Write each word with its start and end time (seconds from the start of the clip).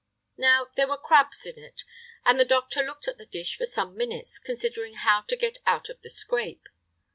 Now, 0.37 0.69
there 0.75 0.87
were 0.87 0.97
crabs 0.97 1.45
in 1.45 1.59
it, 1.63 1.83
and 2.25 2.39
the 2.39 2.43
doctor 2.43 2.81
looked 2.81 3.07
at 3.07 3.19
the 3.19 3.25
dish 3.27 3.55
for 3.55 3.67
some 3.67 3.95
minutes, 3.95 4.39
considering 4.39 4.95
how 4.95 5.21
to 5.27 5.35
get 5.35 5.59
out 5.67 5.89
of 5.89 6.01
the 6.01 6.09
scrape. 6.09 6.67